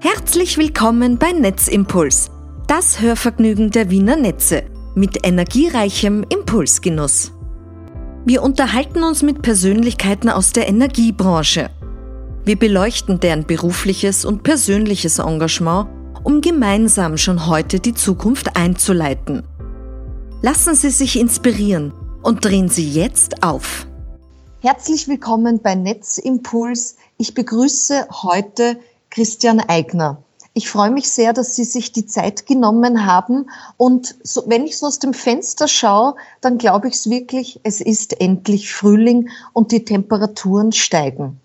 [0.00, 2.30] Herzlich willkommen bei Netzimpuls,
[2.68, 4.62] das Hörvergnügen der Wiener Netze
[4.94, 7.32] mit energiereichem Impulsgenuss.
[8.24, 11.70] Wir unterhalten uns mit Persönlichkeiten aus der Energiebranche.
[12.44, 15.88] Wir beleuchten deren berufliches und persönliches Engagement,
[16.22, 19.42] um gemeinsam schon heute die Zukunft einzuleiten.
[20.42, 23.88] Lassen Sie sich inspirieren und drehen Sie jetzt auf.
[24.60, 26.94] Herzlich willkommen bei Netzimpuls.
[27.16, 28.78] Ich begrüße heute
[29.10, 30.22] Christian Eigner.
[30.54, 33.48] Ich freue mich sehr, dass Sie sich die Zeit genommen haben.
[33.76, 37.80] Und so, wenn ich so aus dem Fenster schaue, dann glaube ich es wirklich, es
[37.80, 41.40] ist endlich Frühling und die Temperaturen steigen.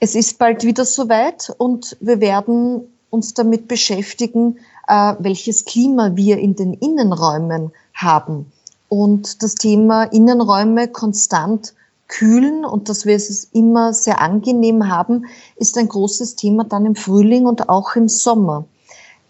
[0.00, 6.38] Es ist bald wieder soweit und wir werden uns damit beschäftigen, äh, welches Klima wir
[6.38, 8.50] in den Innenräumen haben.
[8.88, 11.74] Und das Thema Innenräume konstant
[12.08, 15.26] kühlen und dass wir es immer sehr angenehm haben,
[15.56, 18.64] ist ein großes Thema dann im Frühling und auch im Sommer.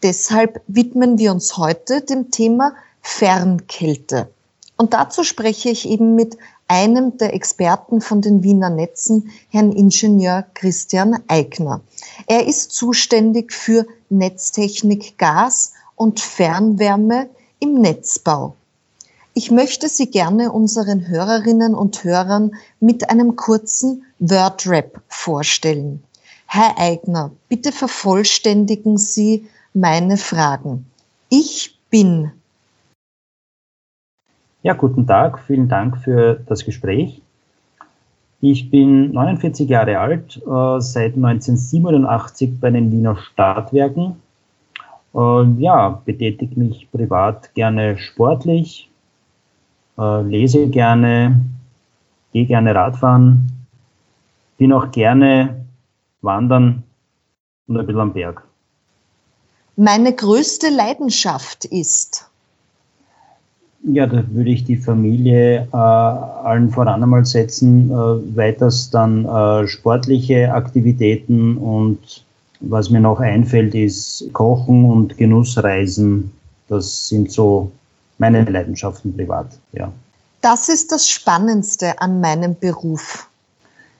[0.03, 4.31] Deshalb widmen wir uns heute dem Thema Fernkälte.
[4.77, 10.45] Und dazu spreche ich eben mit einem der Experten von den Wiener Netzen, Herrn Ingenieur
[10.55, 11.81] Christian Eigner.
[12.27, 18.55] Er ist zuständig für Netztechnik Gas und Fernwärme im Netzbau.
[19.39, 26.03] Ich möchte Sie gerne unseren Hörerinnen und Hörern mit einem kurzen Wordrap vorstellen.
[26.47, 30.87] Herr Eigner, bitte vervollständigen Sie meine Fragen.
[31.29, 32.33] Ich bin.
[34.65, 35.39] Ja, guten Tag.
[35.47, 37.23] Vielen Dank für das Gespräch.
[38.41, 44.17] Ich bin 49 Jahre alt, äh, seit 1987 bei den Wiener Stadtwerken.
[45.15, 48.89] Äh, ja, betätige mich privat gerne sportlich,
[49.99, 51.41] äh, lese gerne,
[52.33, 53.51] gehe gerne Radfahren,
[54.57, 55.65] bin auch gerne
[56.23, 56.83] wandern
[57.67, 58.43] und ein bisschen am Berg.
[59.77, 62.29] Meine größte Leidenschaft ist?
[63.85, 69.69] Ja, da würde ich die Familie äh, allen voran einmal setzen, äh, weiters dann äh,
[69.69, 72.25] sportliche Aktivitäten und
[72.61, 76.33] was mir noch einfällt, ist Kochen und Genussreisen.
[76.69, 77.71] Das sind so
[78.19, 79.91] meine Leidenschaften privat, ja.
[80.41, 83.29] Das ist das Spannendste an meinem Beruf.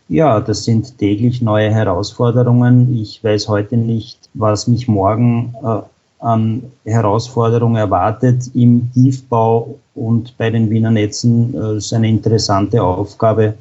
[0.09, 2.97] Ja, das sind täglich neue Herausforderungen.
[2.97, 5.81] Ich weiß heute nicht, was mich morgen äh,
[6.21, 8.51] an Herausforderungen erwartet.
[8.55, 13.55] Im Tiefbau und bei den Wiener Netzen äh, ist eine interessante Aufgabe.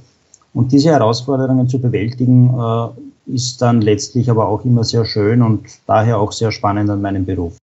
[0.54, 5.66] Und diese Herausforderungen zu bewältigen, äh, ist dann letztlich aber auch immer sehr schön und
[5.86, 7.58] daher auch sehr spannend an meinem Beruf.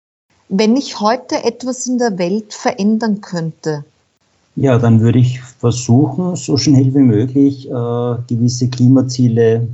[0.54, 3.86] Wenn ich heute etwas in der Welt verändern könnte?
[4.54, 9.66] Ja, dann würde ich versuchen, so schnell wie möglich äh, gewisse Klimaziele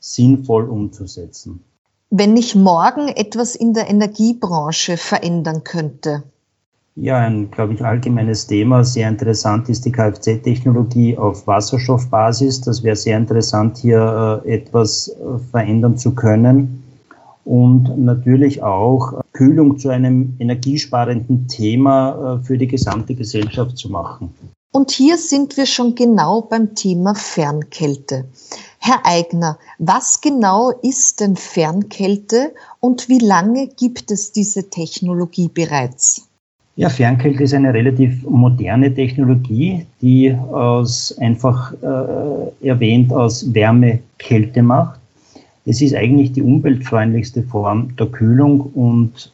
[0.00, 1.60] sinnvoll umzusetzen.
[2.10, 6.24] Wenn ich morgen etwas in der Energiebranche verändern könnte?
[6.96, 8.82] Ja, ein, glaube ich, allgemeines Thema.
[8.82, 12.60] Sehr interessant ist die Kfz-Technologie auf Wasserstoffbasis.
[12.62, 16.82] Das wäre sehr interessant, hier äh, etwas äh, verändern zu können
[17.44, 24.32] und natürlich auch Kühlung zu einem energiesparenden Thema äh, für die gesamte Gesellschaft zu machen.
[24.72, 28.24] Und hier sind wir schon genau beim Thema Fernkälte.
[28.78, 36.28] Herr Eigner, was genau ist denn Fernkälte und wie lange gibt es diese Technologie bereits?
[36.76, 44.62] Ja, Fernkälte ist eine relativ moderne Technologie, die aus einfach äh, erwähnt aus Wärme Kälte
[44.62, 44.98] macht.
[45.66, 49.32] Es ist eigentlich die umweltfreundlichste Form der Kühlung und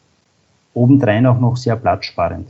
[0.74, 2.46] obendrein auch noch sehr platzsparend.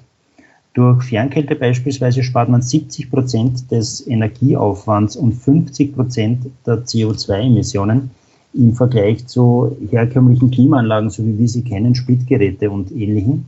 [0.75, 8.11] Durch Fernkälte beispielsweise spart man 70 Prozent des Energieaufwands und 50 Prozent der CO2-Emissionen
[8.53, 13.47] im Vergleich zu herkömmlichen Klimaanlagen, so wie wir sie kennen, Splitgeräte und ähnlichen.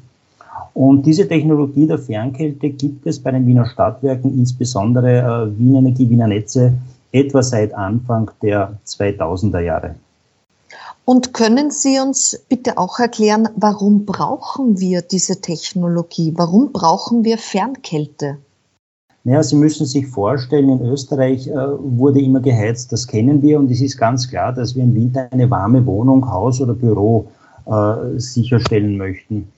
[0.74, 6.08] Und diese Technologie der Fernkälte gibt es bei den Wiener Stadtwerken, insbesondere äh, Wien Energie,
[6.08, 6.72] Wiener Netze,
[7.12, 9.94] etwa seit Anfang der 2000er Jahre.
[11.04, 16.32] Und können Sie uns bitte auch erklären, warum brauchen wir diese Technologie?
[16.36, 18.38] Warum brauchen wir Fernkälte?
[19.24, 23.70] Naja, Sie müssen sich vorstellen, in Österreich äh, wurde immer geheizt, das kennen wir und
[23.70, 27.28] es ist ganz klar, dass wir im Winter eine warme Wohnung, Haus oder Büro
[27.66, 29.48] äh, sicherstellen möchten.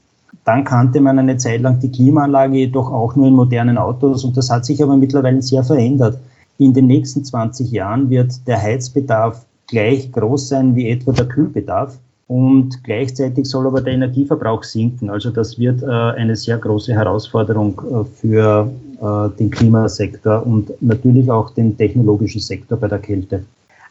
[0.44, 4.37] Dann kannte man eine Zeit lang die Klimaanlage jedoch auch nur in modernen Autos und
[4.37, 6.19] das hat sich aber mittlerweile sehr verändert.
[6.58, 11.99] In den nächsten 20 Jahren wird der Heizbedarf gleich groß sein wie etwa der Kühlbedarf.
[12.26, 15.11] Und gleichzeitig soll aber der Energieverbrauch sinken.
[15.11, 18.70] Also das wird äh, eine sehr große Herausforderung äh, für
[19.00, 23.44] äh, den Klimasektor und natürlich auch den technologischen Sektor bei der Kälte.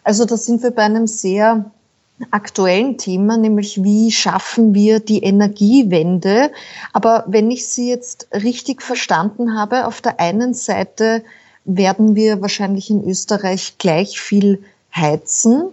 [0.03, 1.65] Also da sind wir bei einem sehr
[2.31, 6.51] aktuellen Thema, nämlich wie schaffen wir die Energiewende.
[6.91, 11.23] Aber wenn ich Sie jetzt richtig verstanden habe, auf der einen Seite
[11.65, 14.63] werden wir wahrscheinlich in Österreich gleich viel
[14.95, 15.71] heizen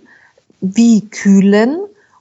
[0.60, 1.78] wie kühlen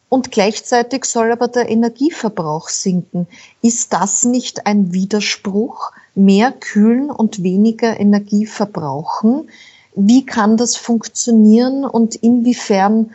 [0.10, 3.28] und gleichzeitig soll aber der Energieverbrauch sinken.
[3.62, 5.92] Ist das nicht ein Widerspruch?
[6.16, 9.50] Mehr kühlen und weniger Energie verbrauchen?
[9.96, 13.12] Wie kann das funktionieren und inwiefern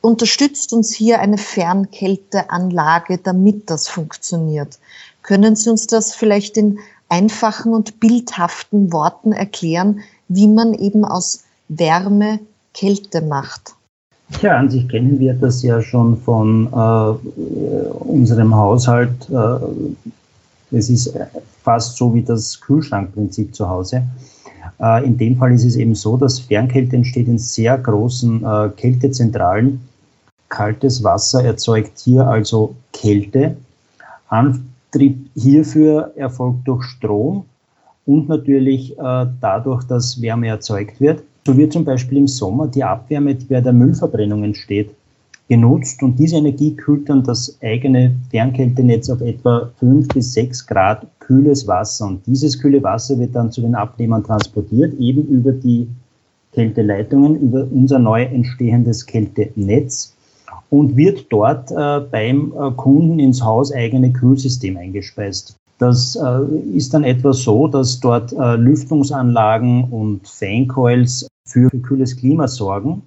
[0.00, 4.78] unterstützt uns hier eine Fernkälteanlage, damit das funktioniert?
[5.22, 6.78] Können Sie uns das vielleicht in
[7.08, 12.40] einfachen und bildhaften Worten erklären, wie man eben aus Wärme
[12.78, 13.74] Kälte macht?
[14.42, 19.28] Ja, an sich kennen wir das ja schon von äh, unserem Haushalt.
[19.30, 21.18] Äh, es ist
[21.62, 24.02] fast so wie das Kühlschrankprinzip zu Hause.
[24.80, 28.68] Äh, in dem Fall ist es eben so, dass Fernkälte entsteht in sehr großen äh,
[28.76, 29.80] Kältezentralen.
[30.48, 33.56] Kaltes Wasser erzeugt hier also Kälte.
[34.28, 37.44] Antrieb hierfür erfolgt durch Strom
[38.06, 41.22] und natürlich äh, dadurch, dass Wärme erzeugt wird.
[41.48, 44.90] So wird zum Beispiel im Sommer die Abwärme, die bei der Müllverbrennung entsteht,
[45.48, 51.06] genutzt und diese Energie kühlt dann das eigene Fernkältenetz auf etwa 5 bis 6 Grad
[51.20, 52.08] kühles Wasser.
[52.08, 55.88] Und dieses kühle Wasser wird dann zu den Abnehmern transportiert, eben über die
[56.52, 60.14] Kälteleitungen, über unser neu entstehendes Kältenetz
[60.68, 65.57] und wird dort äh, beim äh, Kunden ins Haus eigene Kühlsystem eingespeist.
[65.78, 72.48] Das äh, ist dann etwa so, dass dort äh, Lüftungsanlagen und Fancoils für kühles Klima
[72.48, 73.02] sorgen.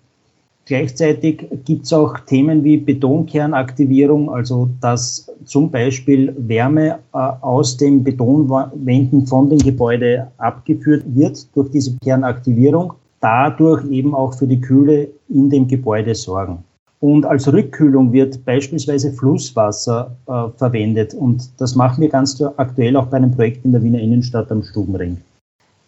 [0.65, 8.03] Gleichzeitig gibt es auch Themen wie Betonkernaktivierung, also dass zum Beispiel Wärme äh, aus den
[8.03, 15.09] Betonwänden von dem Gebäude abgeführt wird durch diese Kernaktivierung, dadurch eben auch für die Kühle
[15.27, 16.63] in dem Gebäude sorgen.
[17.01, 21.15] Und als Rückkühlung wird beispielsweise Flusswasser äh, verwendet.
[21.15, 24.63] Und das machen wir ganz aktuell auch bei einem Projekt in der Wiener Innenstadt am
[24.63, 25.17] Stubenring.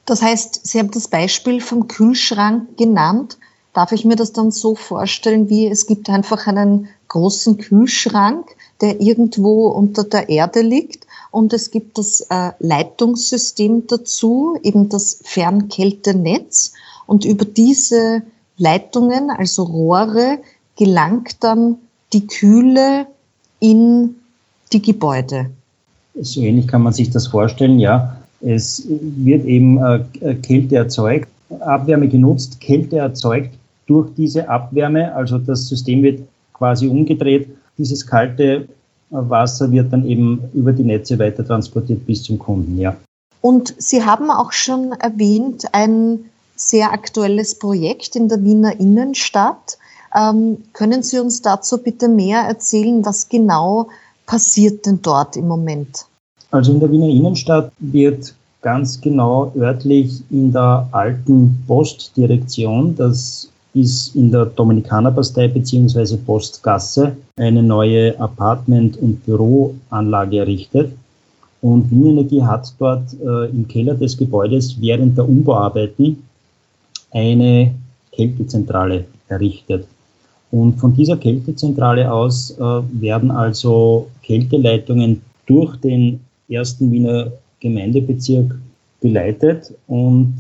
[0.05, 3.37] Das heißt, Sie haben das Beispiel vom Kühlschrank genannt.
[3.73, 8.47] Darf ich mir das dann so vorstellen, wie es gibt einfach einen großen Kühlschrank,
[8.81, 15.19] der irgendwo unter der Erde liegt und es gibt das äh, Leitungssystem dazu, eben das
[15.23, 16.73] Fernkältenetz
[17.05, 18.23] und über diese
[18.57, 20.39] Leitungen, also Rohre,
[20.77, 21.77] gelangt dann
[22.13, 23.07] die Kühle
[23.59, 24.15] in
[24.71, 25.49] die Gebäude.
[26.19, 28.17] So ähnlich kann man sich das vorstellen, ja.
[28.41, 31.29] Es wird eben äh, Kälte erzeugt,
[31.61, 33.51] Abwärme genutzt, Kälte erzeugt
[33.87, 35.15] durch diese Abwärme.
[35.15, 36.21] Also das System wird
[36.53, 37.47] quasi umgedreht.
[37.77, 38.67] Dieses kalte
[39.09, 42.95] Wasser wird dann eben über die Netze weiter transportiert bis zum Kunden, ja.
[43.41, 46.19] Und Sie haben auch schon erwähnt, ein
[46.55, 49.77] sehr aktuelles Projekt in der Wiener Innenstadt.
[50.15, 53.87] Ähm, können Sie uns dazu bitte mehr erzählen, was genau
[54.25, 56.05] passiert denn dort im Moment?
[56.51, 64.15] Also in der Wiener Innenstadt wird ganz genau örtlich in der alten Postdirektion, das ist
[64.15, 66.17] in der Dominikanerpastei bzw.
[66.17, 70.93] Postgasse, eine neue Apartment- und Büroanlage errichtet.
[71.61, 76.23] Und Wien Energie hat dort äh, im Keller des Gebäudes während der Umbauarbeiten
[77.11, 77.73] eine
[78.11, 79.87] Kältezentrale errichtet.
[80.53, 82.61] Und von dieser Kältezentrale aus äh,
[83.01, 88.53] werden also Kälteleitungen durch den ersten Wiener Gemeindebezirk
[89.01, 90.35] geleitet und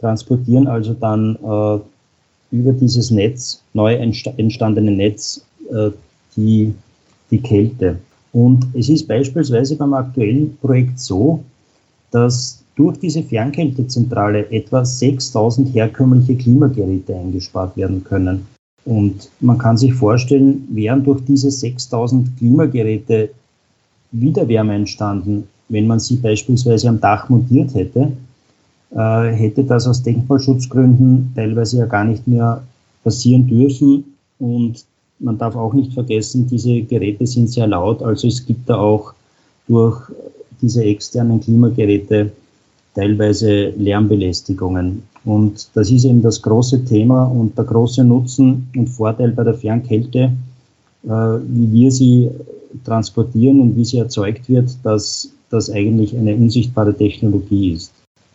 [0.00, 5.90] transportieren also dann äh, über dieses Netz, neu entstandene Netz, äh,
[6.34, 6.74] die,
[7.30, 8.00] die Kälte.
[8.32, 11.44] Und es ist beispielsweise beim aktuellen Projekt so,
[12.10, 18.57] dass durch diese Fernkältezentrale etwa 6000 herkömmliche Klimageräte eingespart werden können.
[18.84, 23.30] Und man kann sich vorstellen, wären durch diese 6000 Klimageräte
[24.12, 28.12] Wiederwärme entstanden, wenn man sie beispielsweise am Dach montiert hätte,
[28.90, 32.62] äh, hätte das aus Denkmalschutzgründen teilweise ja gar nicht mehr
[33.04, 34.04] passieren dürfen.
[34.38, 34.84] Und
[35.18, 39.12] man darf auch nicht vergessen, diese Geräte sind sehr laut, also es gibt da auch
[39.66, 40.00] durch
[40.62, 42.30] diese externen Klimageräte
[42.98, 45.04] teilweise Lärmbelästigungen.
[45.24, 49.54] Und das ist eben das große Thema und der große Nutzen und Vorteil bei der
[49.54, 50.32] Fernkälte,
[51.04, 52.28] äh, wie wir sie
[52.84, 57.92] transportieren und wie sie erzeugt wird, dass das eigentlich eine unsichtbare Technologie ist.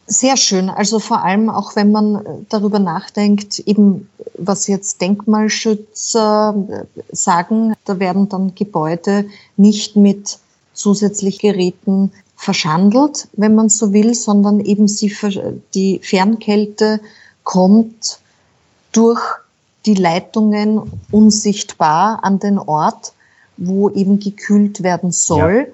[0.08, 0.70] Sehr schön.
[0.70, 6.56] Also vor allem auch, wenn man darüber nachdenkt, eben was jetzt Denkmalschützer
[7.12, 9.26] sagen, da werden dann Gebäude
[9.58, 10.40] nicht mit
[10.74, 12.12] zusätzlich Geräten
[12.44, 15.16] verschandelt, wenn man so will, sondern eben sie,
[15.74, 17.00] die Fernkälte
[17.44, 18.20] kommt
[18.92, 19.22] durch
[19.86, 23.14] die Leitungen unsichtbar an den Ort,
[23.56, 25.74] wo eben gekühlt werden soll.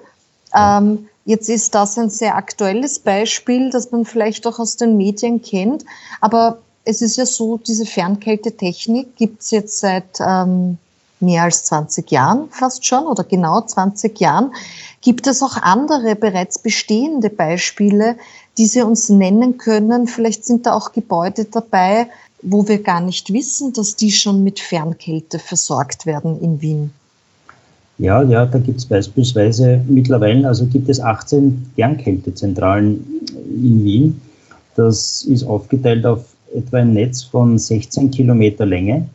[0.52, 0.78] Ja.
[0.78, 5.42] Ähm, jetzt ist das ein sehr aktuelles Beispiel, das man vielleicht auch aus den Medien
[5.42, 5.84] kennt.
[6.20, 10.78] Aber es ist ja so, diese Fernkältetechnik gibt es jetzt seit ähm,
[11.20, 14.52] mehr als 20 Jahren fast schon oder genau 20 Jahren.
[15.00, 18.16] Gibt es auch andere bereits bestehende Beispiele,
[18.58, 20.06] die Sie uns nennen können?
[20.06, 22.08] Vielleicht sind da auch Gebäude dabei,
[22.42, 26.92] wo wir gar nicht wissen, dass die schon mit Fernkälte versorgt werden in Wien.
[27.98, 33.04] Ja, ja, da gibt es beispielsweise mittlerweile, also gibt es 18 Fernkältezentralen
[33.46, 34.20] in Wien.
[34.74, 36.24] Das ist aufgeteilt auf
[36.54, 39.06] etwa ein Netz von 16 Kilometer Länge.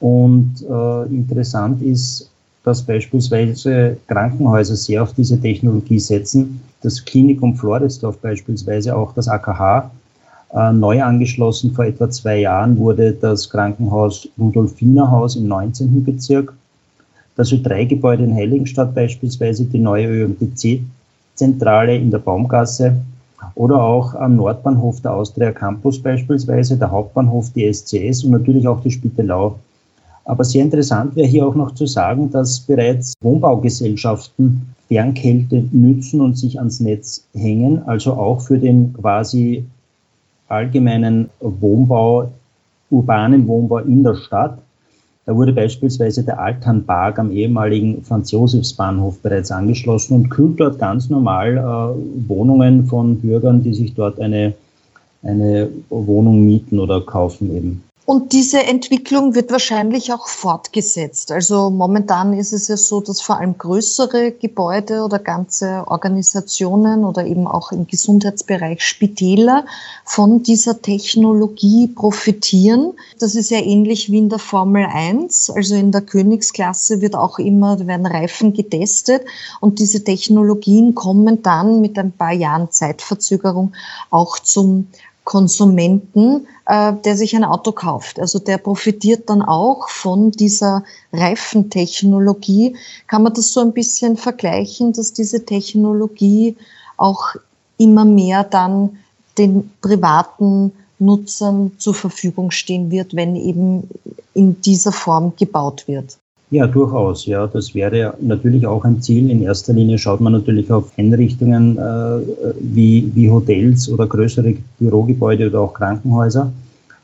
[0.00, 2.30] Und äh, interessant ist,
[2.64, 6.60] dass beispielsweise Krankenhäuser sehr auf diese Technologie setzen.
[6.82, 9.90] Das Klinikum Floridsdorf beispielsweise, auch das AKH,
[10.52, 16.04] äh, neu angeschlossen vor etwa zwei Jahren wurde das Krankenhaus Rudolfinerhaus im 19.
[16.04, 16.54] Bezirk.
[17.36, 22.96] Das Ö3-Gebäude in Heiligenstadt beispielsweise, die neue ÖMTC-Zentrale in der Baumgasse
[23.54, 28.80] oder auch am Nordbahnhof der Austria Campus beispielsweise, der Hauptbahnhof, die SCS und natürlich auch
[28.80, 29.58] die Spittelau.
[30.26, 36.36] Aber sehr interessant wäre hier auch noch zu sagen, dass bereits Wohnbaugesellschaften Fernkälte nützen und
[36.36, 39.64] sich ans Netz hängen, also auch für den quasi
[40.48, 42.30] allgemeinen Wohnbau,
[42.90, 44.58] urbanen Wohnbau in der Stadt.
[45.26, 51.56] Da wurde beispielsweise der Alternpark am ehemaligen Franz-Josefs-Bahnhof bereits angeschlossen und kühlt dort ganz normal
[51.56, 54.54] äh, Wohnungen von Bürgern, die sich dort eine,
[55.22, 57.85] eine Wohnung mieten oder kaufen eben.
[58.06, 61.32] Und diese Entwicklung wird wahrscheinlich auch fortgesetzt.
[61.32, 67.26] Also momentan ist es ja so, dass vor allem größere Gebäude oder ganze Organisationen oder
[67.26, 69.66] eben auch im Gesundheitsbereich Spitäler
[70.04, 72.92] von dieser Technologie profitieren.
[73.18, 75.50] Das ist ja ähnlich wie in der Formel 1.
[75.50, 79.24] Also in der Königsklasse wird auch immer, werden Reifen getestet
[79.60, 83.72] und diese Technologien kommen dann mit ein paar Jahren Zeitverzögerung
[84.10, 84.86] auch zum
[85.26, 88.20] Konsumenten, äh, der sich ein Auto kauft.
[88.20, 92.76] Also der profitiert dann auch von dieser Reifentechnologie.
[93.08, 96.56] Kann man das so ein bisschen vergleichen, dass diese Technologie
[96.96, 97.34] auch
[97.76, 98.98] immer mehr dann
[99.36, 103.90] den privaten Nutzern zur Verfügung stehen wird, wenn eben
[104.32, 106.18] in dieser Form gebaut wird?
[106.50, 107.26] Ja, durchaus.
[107.26, 109.30] Ja, das wäre natürlich auch ein Ziel.
[109.30, 112.20] In erster Linie schaut man natürlich auf Einrichtungen äh,
[112.60, 116.52] wie, wie Hotels oder größere Bürogebäude oder auch Krankenhäuser.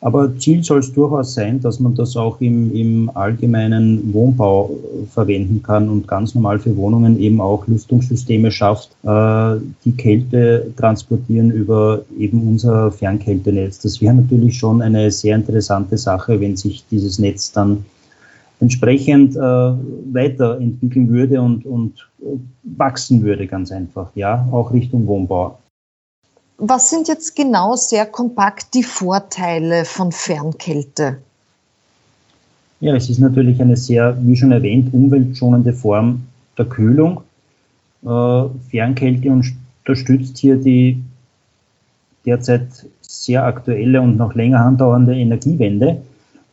[0.00, 4.70] Aber Ziel soll es durchaus sein, dass man das auch im, im allgemeinen Wohnbau
[5.12, 11.52] verwenden kann und ganz normal für Wohnungen eben auch Lüftungssysteme schafft, äh, die Kälte transportieren
[11.52, 13.80] über eben unser Fernkältenetz.
[13.80, 17.84] Das wäre natürlich schon eine sehr interessante Sache, wenn sich dieses Netz dann
[18.62, 25.58] entsprechend äh, weiterentwickeln würde und, und äh, wachsen würde, ganz einfach, ja, auch Richtung Wohnbau.
[26.58, 31.18] Was sind jetzt genau sehr kompakt die Vorteile von Fernkälte?
[32.78, 36.22] Ja, es ist natürlich eine sehr, wie schon erwähnt, umweltschonende Form
[36.56, 37.22] der Kühlung.
[38.04, 39.28] Äh, Fernkälte
[39.84, 41.02] unterstützt hier die
[42.24, 42.68] derzeit
[43.00, 46.00] sehr aktuelle und noch länger andauernde Energiewende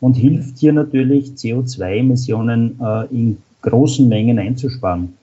[0.00, 5.14] und hilft hier natürlich CO2-Emissionen äh, in großen Mengen einzusparen.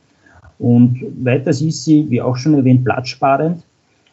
[0.60, 3.63] Und weiters ist sie, wie auch schon erwähnt, platzsparend,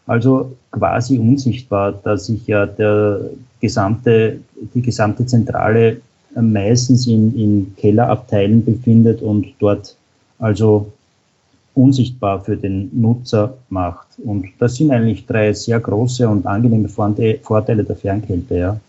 [0.07, 3.21] also quasi unsichtbar, da sich ja der
[3.61, 4.41] gesamte,
[4.75, 5.99] die gesamte Zentrale
[6.35, 9.97] meistens in, in Kellerabteilen befindet und dort
[10.39, 10.93] also
[11.75, 14.07] unsichtbar für den Nutzer macht.
[14.25, 18.57] Und das sind eigentlich drei sehr große und angenehme Vorteile der Fernkälte.
[18.57, 18.81] Ja.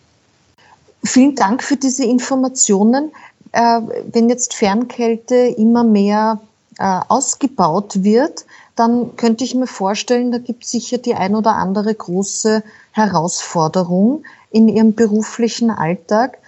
[1.06, 3.12] Vielen Dank für diese Informationen.
[3.52, 3.82] Äh,
[4.12, 6.42] wenn jetzt Fernkälte immer mehr
[6.78, 8.46] äh, ausgebaut wird,
[8.76, 14.24] dann könnte ich mir vorstellen, da gibt es sicher die ein oder andere große Herausforderung
[14.52, 16.40] in Ihrem beruflichen Alltag.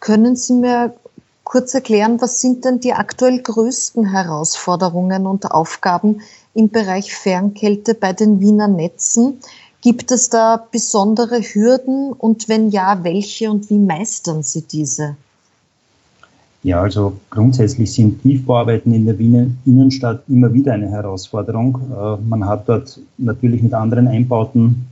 [0.00, 0.94] Können Sie mir
[1.42, 6.22] kurz erklären, was sind denn die aktuell größten Herausforderungen und Aufgaben
[6.54, 9.40] im Bereich Fernkälte bei den Wiener Netzen?
[9.84, 15.14] Gibt es da besondere Hürden und wenn ja, welche und wie meistern Sie diese?
[16.62, 21.78] Ja, also grundsätzlich sind Tiefbauarbeiten in der Wiener Innenstadt immer wieder eine Herausforderung.
[21.94, 24.86] Äh, man hat dort natürlich mit anderen Einbauten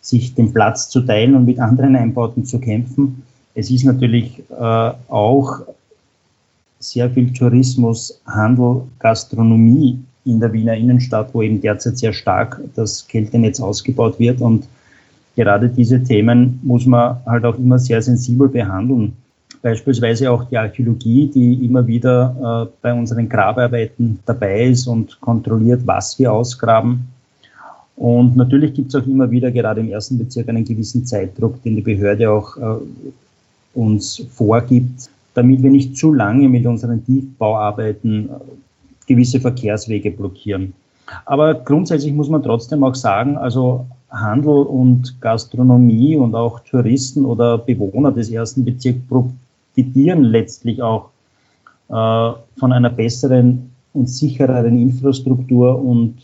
[0.00, 3.22] sich den Platz zu teilen und mit anderen Einbauten zu kämpfen.
[3.54, 5.60] Es ist natürlich äh, auch
[6.78, 13.06] sehr viel Tourismus, Handel, Gastronomie in der Wiener Innenstadt, wo eben derzeit sehr stark das
[13.06, 14.40] Kältenetz ausgebaut wird.
[14.40, 14.66] Und
[15.36, 19.12] gerade diese Themen muss man halt auch immer sehr sensibel behandeln.
[19.62, 25.82] Beispielsweise auch die Archäologie, die immer wieder äh, bei unseren Grabarbeiten dabei ist und kontrolliert,
[25.84, 27.08] was wir ausgraben.
[27.96, 31.76] Und natürlich gibt es auch immer wieder, gerade im ersten Bezirk, einen gewissen Zeitdruck, den
[31.76, 32.76] die Behörde auch äh,
[33.74, 38.32] uns vorgibt, damit wir nicht zu lange mit unseren Tiefbauarbeiten äh,
[39.10, 40.72] gewisse Verkehrswege blockieren.
[41.26, 47.58] Aber grundsätzlich muss man trotzdem auch sagen, also Handel und Gastronomie und auch Touristen oder
[47.58, 51.10] Bewohner des ersten Bezirks profitieren letztlich auch
[51.88, 56.14] äh, von einer besseren und sichereren Infrastruktur und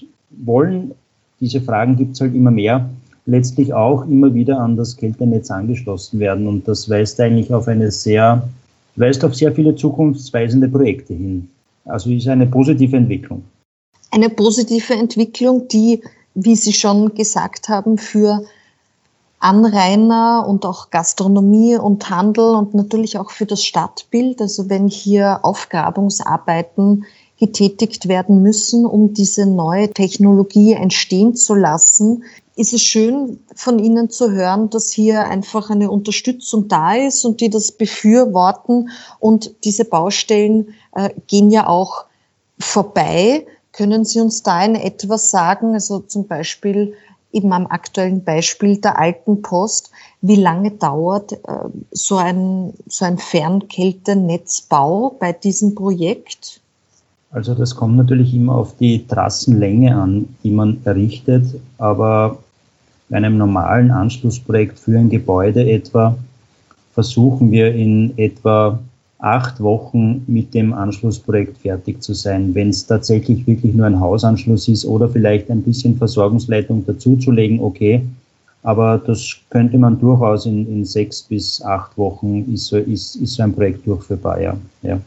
[0.44, 0.92] wollen,
[1.40, 2.88] diese Fragen gibt es halt immer mehr,
[3.26, 6.46] letztlich auch immer wieder an das Kältenetz angeschlossen werden.
[6.46, 8.48] Und das weist eigentlich auf eine sehr,
[8.94, 11.48] weist auf sehr viele zukunftsweisende Projekte hin.
[11.86, 13.44] Also ist eine positive Entwicklung.
[14.10, 16.02] Eine positive Entwicklung, die,
[16.34, 18.44] wie Sie schon gesagt haben, für
[19.38, 24.40] Anrainer und auch Gastronomie und Handel und natürlich auch für das Stadtbild.
[24.40, 27.04] Also wenn hier Aufgrabungsarbeiten
[27.38, 32.24] getätigt werden müssen, um diese neue Technologie entstehen zu lassen,
[32.56, 37.42] ist es schön von Ihnen zu hören, dass hier einfach eine Unterstützung da ist und
[37.42, 38.88] die das befürworten.
[39.20, 42.06] Und diese Baustellen äh, gehen ja auch
[42.58, 43.46] vorbei.
[43.72, 45.74] Können Sie uns da in etwas sagen?
[45.74, 46.94] Also zum Beispiel
[47.32, 49.90] eben am aktuellen Beispiel der alten Post,
[50.22, 51.36] wie lange dauert äh,
[51.90, 56.60] so ein, so ein Fernkältenetzbau bei diesem Projekt?
[57.30, 61.44] Also das kommt natürlich immer auf die Trassenlänge an, die man errichtet,
[61.76, 62.38] aber
[63.10, 66.16] bei einem normalen Anschlussprojekt für ein Gebäude etwa
[66.94, 68.78] versuchen wir in etwa
[69.18, 72.54] acht Wochen mit dem Anschlussprojekt fertig zu sein.
[72.54, 78.02] Wenn es tatsächlich wirklich nur ein Hausanschluss ist oder vielleicht ein bisschen Versorgungsleitung dazuzulegen, okay.
[78.62, 83.34] Aber das könnte man durchaus in, in sechs bis acht Wochen ist so, ist, ist
[83.34, 84.56] so ein Projekt durchführbar, ja.
[84.82, 85.00] ja.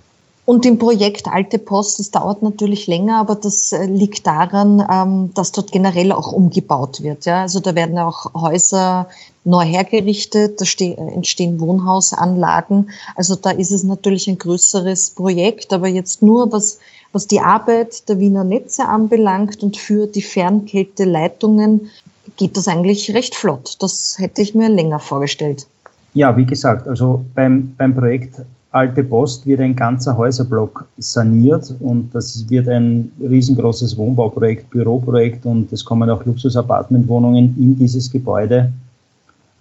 [0.49, 5.29] Und im Projekt Alte Post, das dauert natürlich länger, aber das äh, liegt daran, ähm,
[5.35, 7.27] dass dort generell auch umgebaut wird.
[7.27, 9.07] Also da werden auch Häuser
[9.43, 12.89] neu hergerichtet, da entstehen Wohnhausanlagen.
[13.15, 16.79] Also da ist es natürlich ein größeres Projekt, aber jetzt nur was,
[17.11, 21.91] was die Arbeit der Wiener Netze anbelangt und für die Fernkälteleitungen
[22.37, 23.75] geht das eigentlich recht flott.
[23.81, 25.67] Das hätte ich mir länger vorgestellt.
[26.15, 32.13] Ja, wie gesagt, also beim, beim Projekt Alte Post wird ein ganzer Häuserblock saniert und
[32.13, 38.71] das wird ein riesengroßes Wohnbauprojekt, Büroprojekt und es kommen auch Luxus-Apartmentwohnungen in dieses Gebäude.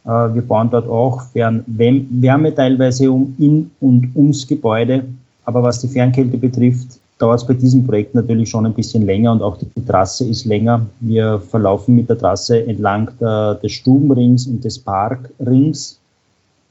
[0.05, 5.05] Äh, wir bauen dort auch Fern Wärme teilweise um in und ums Gebäude.
[5.47, 9.33] Aber was die Fernkälte betrifft, dauert es bei diesem Projekt natürlich schon ein bisschen länger
[9.33, 10.85] und auch die Trasse ist länger.
[11.01, 15.99] Wir verlaufen mit der Trasse entlang der, des Stubenrings und des Parkrings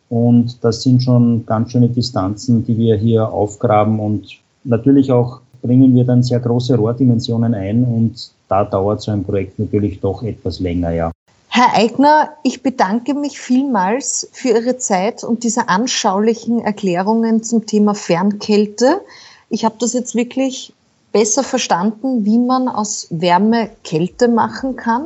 [0.09, 3.99] und das sind schon ganz schöne Distanzen, die wir hier aufgraben.
[3.99, 7.83] Und natürlich auch bringen wir dann sehr große Rohrdimensionen ein.
[7.83, 11.11] Und da dauert so ein Projekt natürlich doch etwas länger, ja.
[11.49, 17.95] Herr Eigner, ich bedanke mich vielmals für Ihre Zeit und diese anschaulichen Erklärungen zum Thema
[17.95, 19.01] Fernkälte.
[19.49, 20.73] Ich habe das jetzt wirklich
[21.11, 25.05] besser verstanden, wie man aus Wärme Kälte machen kann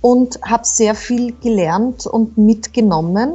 [0.00, 3.34] und habe sehr viel gelernt und mitgenommen.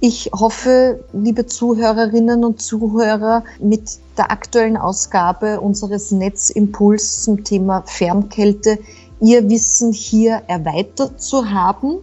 [0.00, 8.78] Ich hoffe, liebe Zuhörerinnen und Zuhörer, mit der aktuellen Ausgabe unseres Netzimpuls zum Thema Fernkälte
[9.20, 11.98] Ihr Wissen hier erweitert zu haben.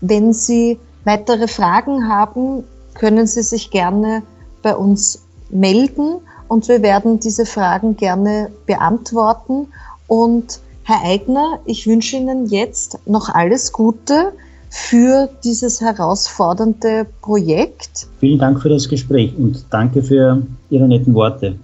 [0.00, 2.62] Wenn Sie weitere Fragen haben,
[2.94, 4.22] können Sie sich gerne
[4.62, 9.72] bei uns melden und wir werden diese Fragen gerne beantworten.
[10.06, 14.34] Und Herr Eigner, ich wünsche Ihnen jetzt noch alles Gute
[14.70, 18.06] für dieses herausfordernde Projekt.
[18.20, 21.56] Vielen Dank für das Gespräch und danke für Ihre netten Worte.